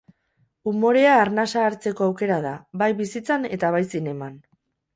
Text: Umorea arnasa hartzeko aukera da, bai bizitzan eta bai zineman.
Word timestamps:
Umorea 0.71 1.11
arnasa 1.25 1.65
hartzeko 1.67 2.07
aukera 2.07 2.39
da, 2.47 2.55
bai 2.85 2.89
bizitzan 3.05 3.49
eta 3.53 3.73
bai 3.79 3.87
zineman. 3.95 4.37